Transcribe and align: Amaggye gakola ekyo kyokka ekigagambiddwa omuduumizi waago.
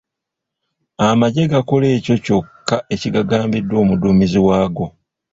Amaggye 1.07 1.43
gakola 1.51 1.87
ekyo 1.97 2.15
kyokka 2.25 2.75
ekigagambiddwa 2.93 3.75
omuduumizi 3.83 4.39
waago. 4.47 4.85